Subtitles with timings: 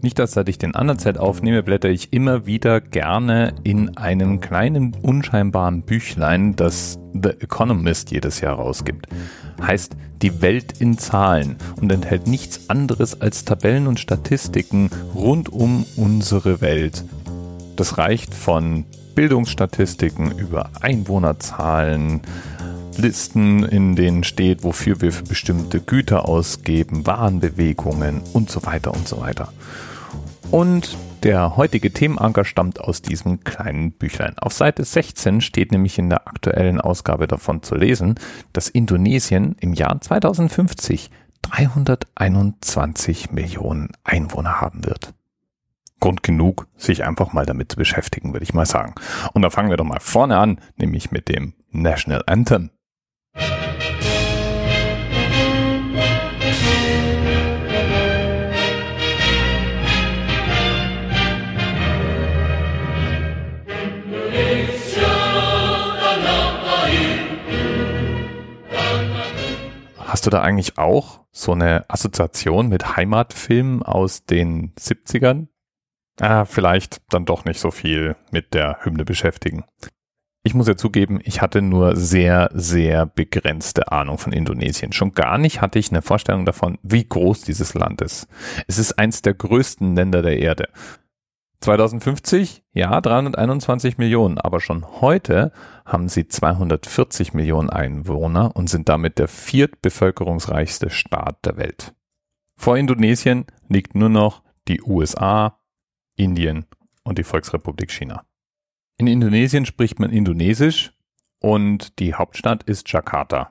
[0.00, 4.40] Nicht, dass seit ich den anderen Set aufnehme, blätter ich immer wieder gerne in einem
[4.40, 9.08] kleinen, unscheinbaren Büchlein, das The Economist jedes Jahr rausgibt.
[9.60, 15.84] Heißt Die Welt in Zahlen und enthält nichts anderes als Tabellen und Statistiken rund um
[15.96, 17.04] unsere Welt.
[17.74, 18.84] Das reicht von
[19.16, 22.20] Bildungsstatistiken über Einwohnerzahlen,
[22.98, 29.06] Listen, in denen steht, wofür wir für bestimmte Güter ausgeben, Warenbewegungen und so weiter und
[29.06, 29.52] so weiter.
[30.50, 34.36] Und der heutige Themenanker stammt aus diesem kleinen Büchlein.
[34.38, 38.16] Auf Seite 16 steht nämlich in der aktuellen Ausgabe davon zu lesen,
[38.52, 41.10] dass Indonesien im Jahr 2050
[41.42, 45.14] 321 Millionen Einwohner haben wird.
[46.00, 48.94] Grund genug, sich einfach mal damit zu beschäftigen, würde ich mal sagen.
[49.34, 52.70] Und da fangen wir doch mal vorne an, nämlich mit dem National Anthem.
[70.18, 75.46] Hast du da eigentlich auch so eine Assoziation mit Heimatfilmen aus den 70ern?
[76.20, 79.64] Ah, vielleicht dann doch nicht so viel mit der Hymne beschäftigen.
[80.42, 84.90] Ich muss ja zugeben, ich hatte nur sehr, sehr begrenzte Ahnung von Indonesien.
[84.90, 88.26] Schon gar nicht hatte ich eine Vorstellung davon, wie groß dieses Land ist.
[88.66, 90.68] Es ist eins der größten Länder der Erde.
[91.60, 95.52] 2050, ja, 321 Millionen, aber schon heute
[95.84, 101.94] haben sie 240 Millionen Einwohner und sind damit der viertbevölkerungsreichste Staat der Welt.
[102.56, 105.58] Vor Indonesien liegt nur noch die USA,
[106.16, 106.66] Indien
[107.02, 108.24] und die Volksrepublik China.
[108.96, 110.92] In Indonesien spricht man Indonesisch
[111.40, 113.50] und die Hauptstadt ist Jakarta.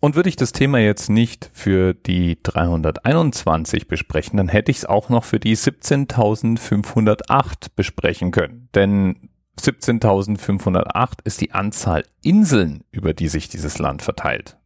[0.00, 4.84] Und würde ich das Thema jetzt nicht für die 321 besprechen, dann hätte ich es
[4.84, 8.68] auch noch für die 17.508 besprechen können.
[8.74, 14.56] Denn 17.508 ist die Anzahl Inseln, über die sich dieses Land verteilt.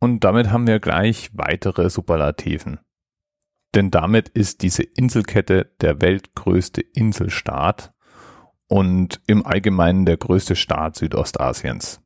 [0.00, 2.80] Und damit haben wir gleich weitere Superlativen.
[3.74, 7.92] Denn damit ist diese Inselkette der weltgrößte Inselstaat
[8.68, 12.00] und im Allgemeinen der größte Staat Südostasiens.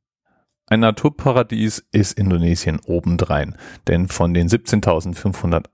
[0.73, 3.57] Ein Naturparadies ist Indonesien obendrein,
[3.89, 5.65] denn von den 17.508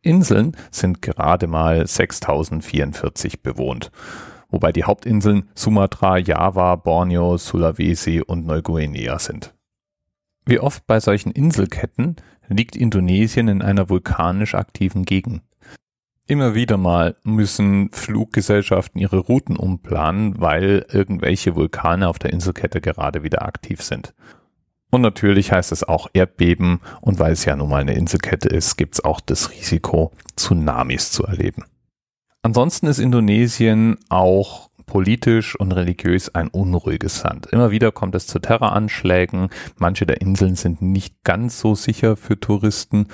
[0.00, 3.92] Inseln sind gerade mal 6.044 bewohnt,
[4.48, 9.52] wobei die Hauptinseln Sumatra, Java, Borneo, Sulawesi und Neuguinea sind.
[10.46, 12.16] Wie oft bei solchen Inselketten
[12.48, 15.42] liegt Indonesien in einer vulkanisch aktiven Gegend.
[16.28, 23.22] Immer wieder mal müssen Fluggesellschaften ihre Routen umplanen, weil irgendwelche Vulkane auf der Inselkette gerade
[23.22, 24.14] wieder aktiv sind.
[24.90, 28.76] Und natürlich heißt es auch Erdbeben und weil es ja nun mal eine Inselkette ist,
[28.76, 31.64] gibt es auch das Risiko, Tsunamis zu erleben.
[32.42, 37.46] Ansonsten ist Indonesien auch politisch und religiös ein unruhiges Land.
[37.46, 42.38] Immer wieder kommt es zu Terroranschlägen, manche der Inseln sind nicht ganz so sicher für
[42.38, 43.08] Touristen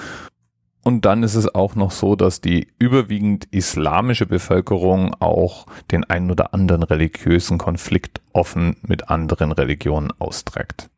[0.84, 6.30] und dann ist es auch noch so, dass die überwiegend islamische Bevölkerung auch den einen
[6.30, 10.90] oder anderen religiösen Konflikt offen mit anderen Religionen austrägt.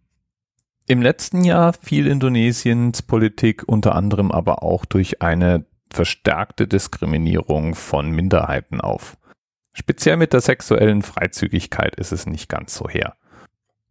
[0.87, 8.11] Im letzten Jahr fiel Indonesiens Politik unter anderem aber auch durch eine verstärkte Diskriminierung von
[8.11, 9.17] Minderheiten auf.
[9.73, 13.17] Speziell mit der sexuellen Freizügigkeit ist es nicht ganz so her.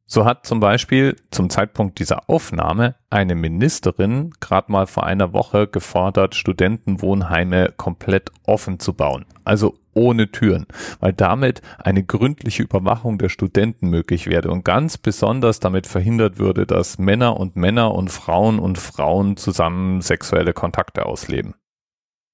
[0.06, 5.68] So hat zum Beispiel zum Zeitpunkt dieser Aufnahme eine Ministerin gerade mal vor einer Woche
[5.68, 10.66] gefordert, Studentenwohnheime komplett offen zu bauen, also ohne Türen,
[11.00, 16.66] weil damit eine gründliche Überwachung der Studenten möglich werde und ganz besonders damit verhindert würde,
[16.66, 21.56] dass Männer und Männer und Frauen und Frauen zusammen sexuelle Kontakte ausleben.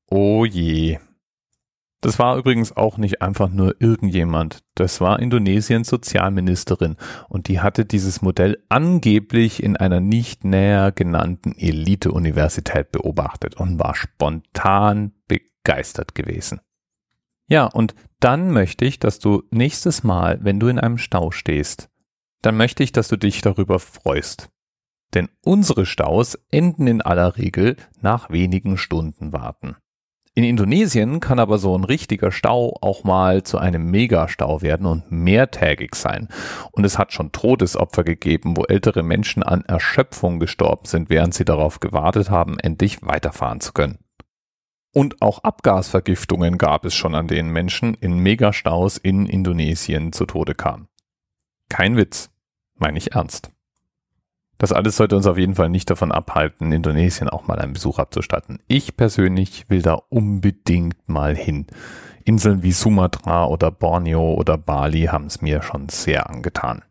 [0.10, 0.98] Oh je,
[2.02, 4.64] das war übrigens auch nicht einfach nur irgendjemand.
[4.76, 6.96] Das war Indonesiens Sozialministerin
[7.28, 13.96] und die hatte dieses Modell angeblich in einer nicht näher genannten Elite-Universität beobachtet und war
[13.96, 16.62] spontan begeistert gewesen.
[17.50, 21.90] Ja, und dann möchte ich, dass du nächstes Mal, wenn du in einem Stau stehst,
[22.42, 24.50] dann möchte ich, dass du dich darüber freust.
[25.16, 29.76] Denn unsere Staus enden in aller Regel nach wenigen Stunden warten.
[30.36, 35.12] In Indonesien kann aber so ein richtiger Stau auch mal zu einem Megastau werden und
[35.12, 36.30] mehrtägig sein.
[36.72, 41.46] Und es hat schon Todesopfer gegeben, wo ältere Menschen an Erschöpfung gestorben sind, während sie
[41.46, 43.98] darauf gewartet haben, endlich weiterfahren zu können.
[44.94, 50.56] Und auch Abgasvergiftungen gab es schon, an denen Menschen in Megastaus in Indonesien zu Tode
[50.56, 50.88] kamen.
[51.70, 52.32] Kein Witz,
[52.76, 53.52] meine ich ernst.
[54.58, 57.98] Das alles sollte uns auf jeden Fall nicht davon abhalten, Indonesien auch mal einen Besuch
[57.98, 58.60] abzustatten.
[58.68, 61.68] Ich persönlich will da unbedingt mal hin.
[62.26, 66.84] Inseln wie Sumatra oder Borneo oder Bali haben es mir schon sehr angetan.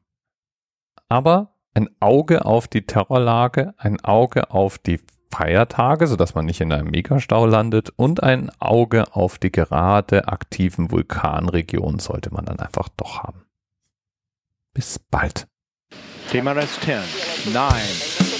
[1.11, 6.73] Aber ein Auge auf die Terrorlage, ein Auge auf die Feiertage, sodass man nicht in
[6.73, 12.89] einem Megastau landet und ein Auge auf die gerade aktiven Vulkanregionen sollte man dann einfach
[12.97, 13.45] doch haben.
[14.75, 15.47] Bis bald.
[16.31, 16.99] TMRS 10,
[17.53, 17.73] 9,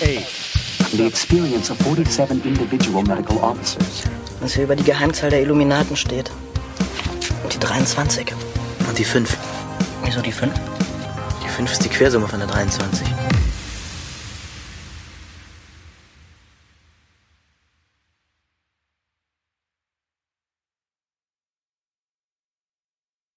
[0.03, 0.49] 8.
[0.93, 4.05] The experience of 47 individual medical officers.
[4.41, 6.31] Was hier über die Geheimzahl der Illuminaten steht.
[7.43, 8.33] Und die 23.
[8.89, 9.37] Und die 5.
[10.05, 10.53] Wieso die 5?
[11.45, 13.07] Die 5 ist die Quersumme von der 23.